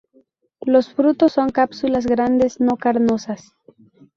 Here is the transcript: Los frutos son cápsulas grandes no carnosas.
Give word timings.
Los 0.65 0.91
frutos 0.91 1.33
son 1.33 1.51
cápsulas 1.51 2.07
grandes 2.07 2.59
no 2.59 2.75
carnosas. 2.75 3.53